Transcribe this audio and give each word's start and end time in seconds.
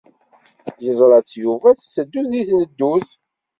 Yeẓra-tt 0.83 1.39
Yuba 1.43 1.69
tetteddu 1.77 2.21
deg 2.31 2.45
tneddut. 2.47 3.09